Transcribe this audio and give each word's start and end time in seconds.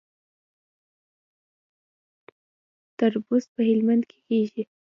تربوز 2.99 3.43
په 3.53 3.59
هلمند 3.69 4.03
کې 4.09 4.17
کیږي 4.27 4.63